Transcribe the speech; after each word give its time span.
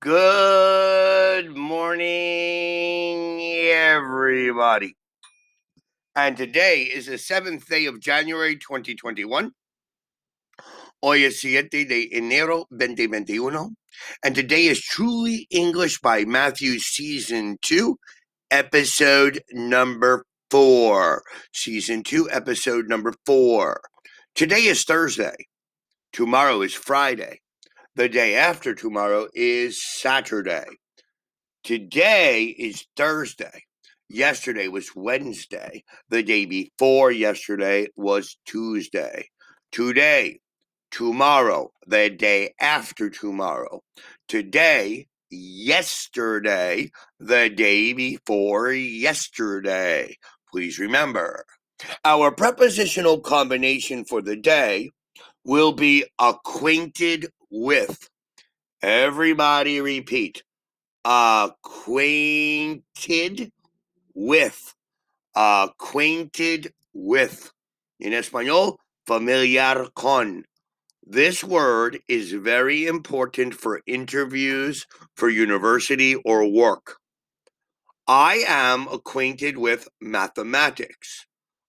Good 0.00 1.56
morning, 1.56 2.06
everybody. 3.50 4.94
And 6.14 6.36
today 6.36 6.82
is 6.82 7.06
the 7.06 7.18
seventh 7.18 7.66
day 7.66 7.86
of 7.86 7.98
January 7.98 8.54
2021. 8.54 9.50
Hoy 11.02 11.24
es 11.24 11.40
7 11.40 11.68
de 11.68 12.10
enero 12.14 12.66
2021. 12.70 13.74
And 14.22 14.36
today 14.36 14.66
is 14.66 14.80
Truly 14.80 15.48
English 15.50 15.98
by 16.00 16.24
Matthew, 16.24 16.78
Season 16.78 17.58
2, 17.62 17.98
Episode 18.52 19.42
number 19.50 20.26
4. 20.52 21.24
Season 21.52 22.04
2, 22.04 22.30
Episode 22.30 22.88
number 22.88 23.14
4. 23.26 23.80
Today 24.36 24.62
is 24.62 24.84
Thursday. 24.84 25.48
Tomorrow 26.12 26.62
is 26.62 26.72
Friday. 26.72 27.40
The 27.96 28.08
day 28.08 28.36
after 28.36 28.74
tomorrow 28.74 29.26
is 29.34 29.82
Saturday. 29.82 30.66
Today 31.64 32.44
is 32.44 32.86
Thursday. 32.96 33.64
Yesterday 34.08 34.68
was 34.68 34.94
Wednesday. 34.94 35.82
The 36.08 36.22
day 36.22 36.46
before 36.46 37.10
yesterday 37.10 37.88
was 37.96 38.38
Tuesday. 38.46 39.28
Today, 39.72 40.40
tomorrow, 40.90 41.72
the 41.86 42.08
day 42.08 42.54
after 42.60 43.10
tomorrow. 43.10 43.82
Today, 44.28 45.08
yesterday, 45.30 46.90
the 47.18 47.50
day 47.50 47.92
before 47.92 48.72
yesterday. 48.72 50.16
Please 50.50 50.78
remember, 50.78 51.44
our 52.04 52.30
prepositional 52.30 53.20
combination 53.20 54.04
for 54.04 54.22
the 54.22 54.36
day 54.36 54.90
will 55.44 55.72
be 55.72 56.04
acquainted 56.18 57.26
with. 57.50 58.08
Everybody 58.82 59.80
repeat. 59.80 60.42
Acquainted 61.04 62.82
with. 64.14 64.74
Acquainted 65.34 66.72
with. 66.92 67.52
In 68.00 68.12
español, 68.12 68.76
familiar 69.06 69.86
con. 69.94 70.44
This 71.10 71.42
word 71.42 72.00
is 72.06 72.32
very 72.32 72.86
important 72.86 73.54
for 73.54 73.80
interviews 73.86 74.86
for 75.16 75.30
university 75.30 76.14
or 76.16 76.46
work. 76.46 76.98
I 78.06 78.44
am 78.46 78.88
acquainted 78.88 79.56
with 79.56 79.88
mathematics. 80.00 81.26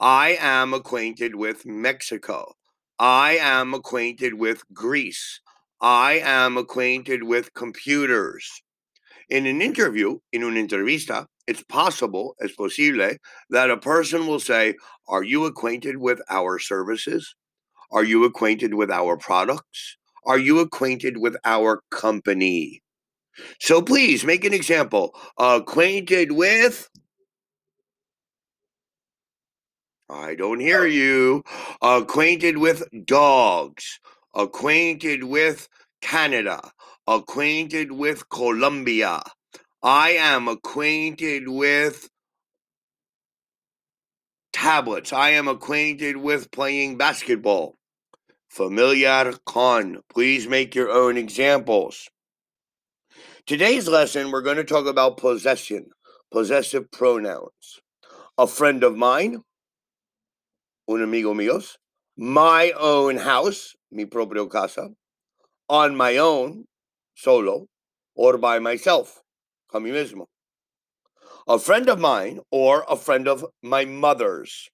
I 0.00 0.36
am 0.40 0.74
acquainted 0.74 1.34
with 1.34 1.64
Mexico. 1.64 2.54
I 2.98 3.38
am 3.40 3.72
acquainted 3.74 4.34
with 4.34 4.64
Greece. 4.72 5.40
I 5.80 6.20
am 6.22 6.58
acquainted 6.58 7.22
with 7.22 7.54
computers. 7.54 8.62
In 9.30 9.46
an 9.46 9.62
interview, 9.62 10.18
in 10.32 10.42
una 10.42 10.60
entrevista, 10.60 11.26
it's 11.46 11.62
possible, 11.62 12.34
es 12.42 12.52
posible, 12.52 13.16
that 13.48 13.70
a 13.70 13.76
person 13.78 14.26
will 14.26 14.40
say, 14.40 14.74
Are 15.08 15.22
you 15.22 15.46
acquainted 15.46 15.96
with 15.96 16.20
our 16.28 16.58
services? 16.58 17.34
Are 17.90 18.04
you 18.04 18.24
acquainted 18.24 18.74
with 18.74 18.90
our 18.90 19.16
products? 19.16 19.96
Are 20.26 20.38
you 20.38 20.58
acquainted 20.58 21.16
with 21.16 21.36
our 21.44 21.82
company? 21.90 22.82
So 23.60 23.80
please 23.80 24.24
make 24.24 24.44
an 24.44 24.52
example. 24.52 25.14
Acquainted 25.38 26.32
with. 26.32 26.90
I 30.10 30.34
don't 30.34 30.60
hear 30.60 30.82
oh. 30.82 30.84
you. 30.84 31.42
Acquainted 31.80 32.58
with 32.58 32.84
dogs 33.06 33.98
acquainted 34.34 35.24
with 35.24 35.68
Canada, 36.00 36.72
acquainted 37.06 37.92
with 37.92 38.28
Colombia. 38.28 39.22
I 39.82 40.10
am 40.10 40.48
acquainted 40.48 41.48
with 41.48 42.08
tablets. 44.52 45.12
I 45.12 45.30
am 45.30 45.48
acquainted 45.48 46.16
with 46.16 46.50
playing 46.50 46.98
basketball. 46.98 47.76
Familiar 48.48 49.34
con. 49.46 50.00
Please 50.12 50.48
make 50.48 50.74
your 50.74 50.90
own 50.90 51.16
examples. 51.16 52.08
Today's 53.46 53.88
lesson, 53.88 54.30
we're 54.30 54.42
going 54.42 54.56
to 54.56 54.64
talk 54.64 54.86
about 54.86 55.16
possession, 55.16 55.86
possessive 56.30 56.90
pronouns. 56.90 57.80
A 58.36 58.46
friend 58.46 58.84
of 58.84 58.96
mine, 58.96 59.42
un 60.88 61.02
amigo 61.02 61.32
míos, 61.32 61.76
my 62.16 62.72
own 62.78 63.16
house, 63.16 63.74
mi 63.90 64.04
propio 64.04 64.46
casa, 64.46 64.90
on 65.68 65.96
my 65.96 66.16
own, 66.16 66.64
solo, 67.14 67.66
or 68.14 68.38
by 68.38 68.58
myself, 68.58 69.22
a 69.72 69.78
mí 69.78 69.90
mismo. 69.90 70.26
A 71.48 71.58
friend 71.58 71.88
of 71.88 71.98
mine 71.98 72.40
or 72.50 72.84
a 72.88 72.96
friend 72.96 73.26
of 73.28 73.44
my 73.62 73.84
mother's. 73.84 74.68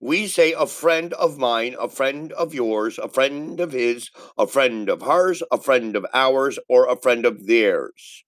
We 0.00 0.28
say 0.28 0.52
a 0.52 0.66
friend 0.66 1.12
of 1.14 1.36
mine, 1.36 1.76
a 1.78 1.88
friend 1.88 2.32
of 2.32 2.54
yours, 2.54 2.98
a 2.98 3.08
friend 3.08 3.60
of 3.60 3.72
his, 3.72 4.10
a 4.38 4.46
friend 4.46 4.88
of 4.88 5.02
hers, 5.02 5.42
a 5.52 5.58
friend 5.58 5.94
of 5.94 6.06
ours, 6.14 6.58
or 6.68 6.88
a 6.88 6.96
friend 6.96 7.26
of 7.26 7.46
theirs. 7.46 8.24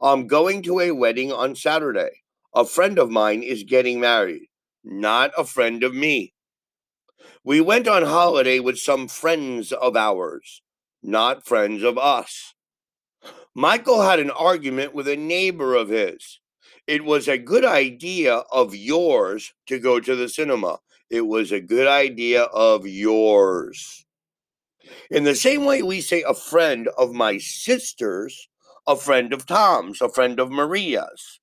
I'm 0.00 0.26
going 0.26 0.62
to 0.62 0.80
a 0.80 0.90
wedding 0.90 1.32
on 1.32 1.54
Saturday. 1.54 2.10
A 2.54 2.64
friend 2.64 2.98
of 2.98 3.10
mine 3.10 3.42
is 3.44 3.64
getting 3.64 4.00
married, 4.00 4.48
not 4.82 5.30
a 5.38 5.44
friend 5.44 5.84
of 5.84 5.94
me. 5.94 6.33
We 7.44 7.60
went 7.60 7.86
on 7.86 8.04
holiday 8.04 8.58
with 8.58 8.78
some 8.78 9.08
friends 9.08 9.70
of 9.70 9.96
ours, 9.96 10.62
not 11.02 11.46
friends 11.46 11.82
of 11.82 11.98
us. 11.98 12.54
Michael 13.54 14.02
had 14.02 14.18
an 14.18 14.30
argument 14.30 14.94
with 14.94 15.06
a 15.06 15.16
neighbor 15.16 15.74
of 15.74 15.88
his. 15.90 16.40
It 16.86 17.04
was 17.04 17.28
a 17.28 17.38
good 17.38 17.64
idea 17.64 18.44
of 18.50 18.74
yours 18.74 19.52
to 19.66 19.78
go 19.78 20.00
to 20.00 20.16
the 20.16 20.28
cinema. 20.28 20.78
It 21.10 21.26
was 21.26 21.52
a 21.52 21.60
good 21.60 21.86
idea 21.86 22.42
of 22.44 22.86
yours. 22.86 24.04
In 25.10 25.24
the 25.24 25.34
same 25.34 25.64
way, 25.64 25.82
we 25.82 26.00
say 26.00 26.22
a 26.22 26.34
friend 26.34 26.88
of 26.98 27.12
my 27.12 27.38
sister's, 27.38 28.48
a 28.86 28.96
friend 28.96 29.32
of 29.32 29.46
Tom's, 29.46 30.00
a 30.00 30.08
friend 30.08 30.40
of 30.40 30.50
Maria's. 30.50 31.40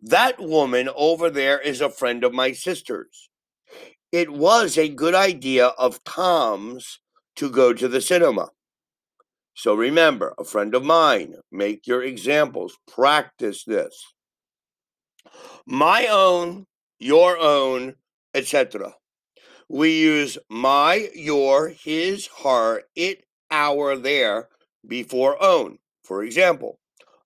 That 0.00 0.38
woman 0.38 0.88
over 0.94 1.30
there 1.30 1.58
is 1.58 1.80
a 1.80 1.90
friend 1.90 2.24
of 2.24 2.32
my 2.32 2.52
sister's 2.52 3.30
it 4.14 4.30
was 4.30 4.78
a 4.78 4.88
good 4.88 5.12
idea 5.12 5.66
of 5.66 6.04
Tom's 6.04 7.00
to 7.34 7.50
go 7.50 7.72
to 7.72 7.88
the 7.88 8.00
cinema. 8.00 8.50
So 9.56 9.74
remember, 9.74 10.34
a 10.38 10.44
friend 10.44 10.72
of 10.76 10.84
mine, 10.84 11.34
make 11.50 11.88
your 11.88 12.04
examples, 12.04 12.78
practice 12.86 13.64
this. 13.64 14.04
My 15.66 16.06
own, 16.06 16.66
your 17.00 17.36
own, 17.38 17.96
etc. 18.34 18.94
We 19.68 19.98
use 19.98 20.38
my, 20.48 21.08
your, 21.16 21.70
his, 21.70 22.28
her, 22.44 22.84
it, 22.94 23.24
our, 23.50 23.96
their 23.96 24.48
before 24.86 25.42
own. 25.42 25.78
For 26.04 26.22
example, 26.22 26.78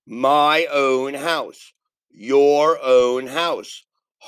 my 0.07 0.65
own 0.71 1.13
house, 1.13 1.71
your 2.09 2.79
own 2.81 3.27
house, 3.27 3.83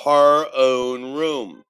her 0.06 0.46
own 0.54 1.16
room 1.16 1.64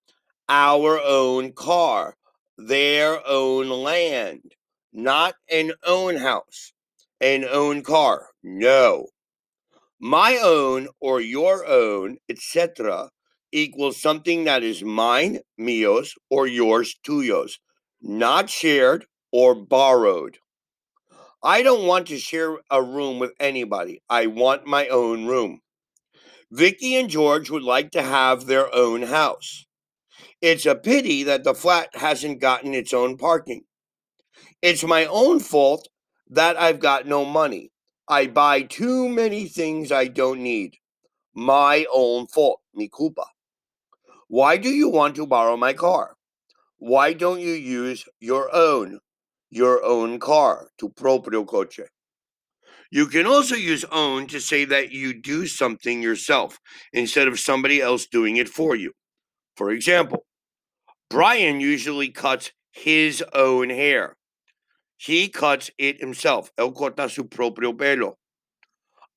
our 0.50 1.00
own 1.00 1.54
car, 1.54 2.16
their 2.58 3.26
own 3.28 3.70
land, 3.70 4.54
not 4.94 5.36
an 5.50 5.74
own 5.86 6.18
house, 6.18 6.74
an 7.20 7.46
own 7.46 7.84
car. 7.84 8.28
No. 8.44 9.08
My 10.00 10.40
own 10.42 10.88
or 11.00 11.22
your 11.22 11.66
own, 11.66 12.18
etc., 12.28 13.10
equals 13.52 14.02
something 14.02 14.46
that 14.46 14.64
is 14.64 14.84
mine, 14.84 15.40
míos, 15.60 16.12
or 16.30 16.48
yours, 16.48 16.96
tuyos, 17.06 17.54
not 18.02 18.50
shared 18.50 19.06
or 19.32 19.54
borrowed. 19.54 20.38
I 21.44 21.64
don't 21.64 21.88
want 21.88 22.08
to 22.08 22.20
share 22.20 22.58
a 22.70 22.84
room 22.84 23.20
with 23.20 23.34
anybody. 23.40 24.02
I 24.10 24.28
want 24.28 24.66
my 24.66 24.88
own 24.88 25.26
room. 25.26 25.62
Vicky 26.52 26.96
and 26.96 27.10
George 27.10 27.50
would 27.50 27.64
like 27.64 27.92
to 27.92 28.02
have 28.02 28.46
their 28.46 28.74
own 28.76 29.04
house. 29.04 29.66
It's 30.42 30.66
a 30.66 30.74
pity 30.74 31.22
that 31.24 31.44
the 31.44 31.54
flat 31.54 31.90
hasn't 31.94 32.42
gotten 32.42 32.74
its 32.74 32.94
own 32.94 33.16
parking. 33.16 33.66
It's 34.60 34.84
my 34.84 35.06
own 35.06 35.40
fault 35.40 35.88
that 36.30 36.58
I've 36.58 36.80
got 36.80 37.06
no 37.06 37.26
money. 37.26 37.72
I 38.08 38.26
buy 38.26 38.64
too 38.64 39.08
many 39.08 39.46
things 39.46 39.92
I 39.92 40.08
don't 40.08 40.42
need. 40.42 40.78
My 41.36 41.86
own 41.94 42.26
fault, 42.26 42.62
mi 42.74 42.90
culpa. 42.90 43.26
Why 44.28 44.58
do 44.58 44.70
you 44.70 44.90
want 44.90 45.16
to 45.18 45.28
borrow 45.28 45.58
my 45.58 45.74
car? 45.74 46.16
Why 46.80 47.14
don't 47.14 47.40
you 47.40 47.54
use 47.54 48.06
your 48.20 48.50
own, 48.52 49.00
your 49.52 49.84
own 49.84 50.20
car, 50.20 50.70
tu 50.80 50.90
proprio 50.90 51.46
coche? 51.46 51.88
You 52.90 53.06
can 53.06 53.28
also 53.28 53.56
use 53.56 53.86
own 53.92 54.26
to 54.28 54.42
say 54.42 54.66
that 54.66 54.92
you 54.92 55.14
do 55.14 55.46
something 55.46 56.02
yourself 56.02 56.58
instead 56.92 57.28
of 57.28 57.40
somebody 57.40 57.80
else 57.80 58.08
doing 58.08 58.38
it 58.38 58.50
for 58.50 58.76
you. 58.76 58.94
For 59.56 59.70
example, 59.70 60.26
Brian 61.12 61.60
usually 61.60 62.08
cuts 62.08 62.54
his 62.72 63.22
own 63.34 63.70
hair. 63.70 64.16
He 64.96 65.28
cuts 65.28 65.70
it 65.78 66.00
himself. 66.00 66.54
Él 66.58 66.74
corta 66.74 67.10
su 67.10 67.26
propio 67.26 67.74
pelo. 67.74 68.18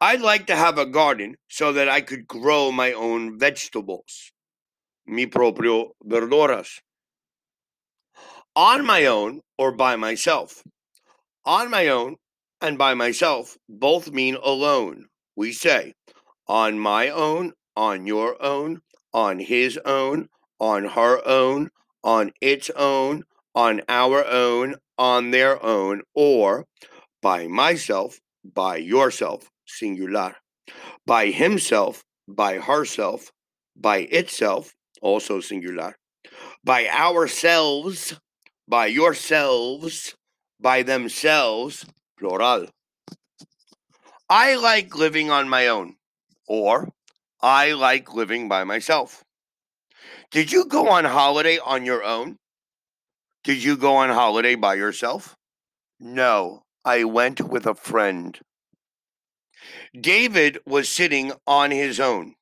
I'd 0.01 0.21
like 0.21 0.49
to 0.49 0.57
have 0.57 0.77
a 0.77 0.87
garden 0.87 1.37
so 1.49 1.73
that 1.73 1.89
I 1.89 2.01
could 2.01 2.27
grow 2.27 2.73
my 2.73 2.93
own 2.93 3.39
vegetables. 3.39 4.33
Mi 5.07 5.27
propio 5.27 5.93
verduras. 6.03 6.81
On 8.57 8.85
my 8.85 9.07
own 9.07 9.43
or 9.57 9.71
by 9.71 9.95
myself. 9.95 10.65
On 11.45 11.71
my 11.71 11.87
own 11.87 12.17
and 12.61 12.77
by 12.77 12.95
myself 12.95 13.57
both 13.69 14.11
mean 14.11 14.37
alone. 14.43 15.07
We 15.37 15.53
say 15.53 15.95
on 16.49 16.81
my 16.81 17.09
own, 17.09 17.53
on 17.77 18.09
your 18.09 18.43
own, 18.43 18.81
on 19.13 19.39
his 19.39 19.79
own, 19.85 20.29
on 20.59 20.87
her 20.87 21.25
own, 21.25 21.71
on 22.05 22.31
its 22.41 22.71
own, 22.77 23.25
on 23.55 23.81
our 23.89 24.25
own, 24.27 24.77
on 24.99 25.31
their 25.31 25.61
own, 25.65 26.03
or 26.15 26.67
by 27.23 27.47
myself, 27.49 28.21
by 28.45 28.77
yourself, 28.77 29.51
singular, 29.67 30.37
by 31.07 31.31
himself, 31.31 32.05
by 32.29 32.59
herself, 32.59 33.33
by 33.75 33.99
itself, 34.13 34.75
also 35.01 35.41
singular, 35.41 35.97
by 36.63 36.87
ourselves, 36.89 38.21
by 38.69 38.87
yourselves, 38.87 40.15
by 40.61 40.83
themselves, 40.83 41.87
plural. 42.19 42.67
I 44.29 44.55
like 44.57 44.95
living 44.95 45.31
on 45.31 45.49
my 45.49 45.69
own, 45.69 45.97
or 46.47 46.91
I 47.41 47.73
like 47.73 48.15
living 48.15 48.49
by 48.49 48.65
myself. 48.65 49.25
Did 50.31 50.53
you 50.53 50.67
go 50.67 50.89
on 50.89 51.05
holiday 51.05 51.59
on 51.59 51.85
your 51.85 52.03
own? 52.03 52.39
Did 53.45 53.63
you 53.63 53.77
go 53.77 53.97
on 53.97 54.11
holiday 54.11 54.55
by 54.55 54.75
yourself? 54.75 55.37
No, 56.01 56.65
I 56.85 57.05
went 57.05 57.41
with 57.41 57.67
a 57.67 57.75
friend. 57.75 58.39
David 59.99 60.59
was 60.67 60.89
sitting 60.89 61.33
on 61.47 61.71
his 61.71 62.01
own, 62.01 62.35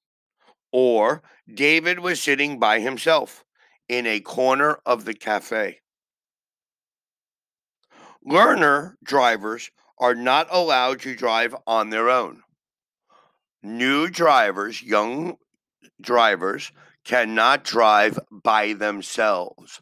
or 0.72 1.22
David 1.52 1.98
was 1.98 2.20
sitting 2.20 2.58
by 2.58 2.80
himself 2.80 3.44
in 3.88 4.06
a 4.06 4.20
corner 4.20 4.78
of 4.86 5.04
the 5.04 5.14
cafe. 5.14 5.80
Learner 8.24 8.96
drivers 9.02 9.70
are 9.98 10.14
not 10.14 10.46
allowed 10.50 11.00
to 11.00 11.14
drive 11.14 11.54
on 11.66 11.90
their 11.90 12.08
own. 12.08 12.42
New 13.62 14.08
drivers, 14.08 14.82
young 14.82 15.36
drivers, 16.00 16.72
cannot 17.04 17.64
drive 17.64 18.18
by 18.30 18.72
themselves. 18.74 19.80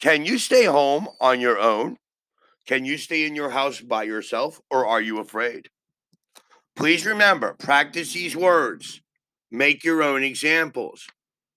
Can 0.00 0.24
you 0.24 0.38
stay 0.38 0.64
home 0.64 1.08
on 1.20 1.40
your 1.40 1.58
own? 1.58 1.96
Can 2.66 2.84
you 2.84 2.98
stay 2.98 3.24
in 3.26 3.34
your 3.36 3.50
house 3.50 3.80
by 3.80 4.04
yourself, 4.04 4.60
or 4.70 4.86
are 4.86 5.00
you 5.00 5.18
afraid? 5.18 5.68
Please 6.76 7.06
remember, 7.06 7.54
practice 7.54 8.12
these 8.12 8.36
words. 8.36 9.00
Make 9.50 9.84
your 9.84 10.02
own 10.02 10.22
examples. 10.22 11.06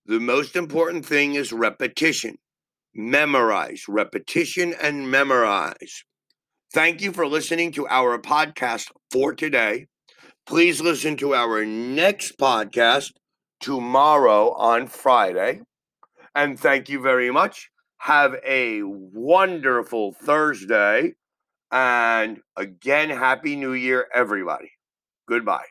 The 0.06 0.20
most 0.20 0.56
important 0.56 1.04
thing 1.04 1.34
is 1.34 1.52
repetition. 1.52 2.38
Memorize, 2.94 3.84
repetition, 3.88 4.74
and 4.80 5.10
memorize. 5.10 6.04
Thank 6.72 7.02
you 7.02 7.12
for 7.12 7.26
listening 7.26 7.72
to 7.72 7.86
our 7.88 8.18
podcast 8.18 8.90
for 9.10 9.34
today. 9.34 9.86
Please 10.46 10.80
listen 10.80 11.16
to 11.18 11.34
our 11.34 11.64
next 11.64 12.38
podcast 12.38 13.12
tomorrow 13.60 14.52
on 14.52 14.86
Friday. 14.86 15.60
And 16.34 16.58
thank 16.58 16.88
you 16.88 17.00
very 17.00 17.30
much. 17.30 17.70
Have 17.98 18.36
a 18.46 18.82
wonderful 18.82 20.12
Thursday. 20.12 21.14
And 21.70 22.40
again, 22.56 23.10
Happy 23.10 23.56
New 23.56 23.72
Year, 23.74 24.08
everybody. 24.14 24.72
Goodbye. 25.28 25.66